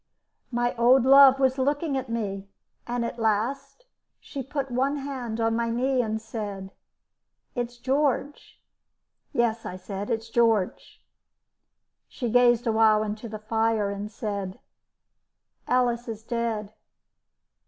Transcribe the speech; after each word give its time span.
My 0.51 0.75
old 0.77 1.05
love 1.05 1.39
was 1.39 1.59
looking 1.59 1.95
at 1.95 2.09
me, 2.09 2.49
and 2.87 3.05
at 3.05 3.19
last 3.19 3.85
she 4.19 4.41
put 4.41 4.71
one 4.71 4.95
hand 4.97 5.39
on 5.39 5.55
my 5.55 5.69
knee, 5.69 6.01
and 6.01 6.19
said: 6.19 6.71
"It's 7.53 7.77
George." 7.77 8.59
"Yes," 9.31 9.63
I 9.63 9.75
said, 9.75 10.09
"it's 10.09 10.29
George." 10.29 11.05
She 12.07 12.31
gazed 12.31 12.65
a 12.65 12.71
while 12.71 13.03
into 13.03 13.29
the 13.29 13.37
fire 13.37 13.91
and 13.91 14.11
said: 14.11 14.57
"Alice 15.67 16.07
is 16.07 16.23
dead." 16.23 16.73